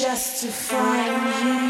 just 0.00 0.40
to 0.40 0.48
find 0.48 1.44
you. 1.44 1.69